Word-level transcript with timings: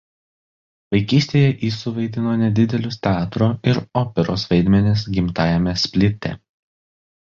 Vaikystėje 0.95 1.51
ji 1.65 1.69
suvaidino 1.75 2.33
nedidelius 2.41 2.99
teatro 3.09 3.53
ir 3.75 3.83
operos 4.05 4.51
vaidmenis 4.53 5.09
gimtajame 5.21 5.81
Splite. 5.89 6.39